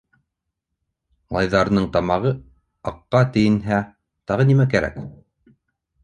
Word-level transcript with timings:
Малайҙарының 1.33 1.83
тамағы 1.97 2.31
аҡҡа 2.91 3.21
тейенһә, 3.35 3.81
тағы 4.31 4.47
нимә 4.53 4.67
кәрәк? 4.73 4.97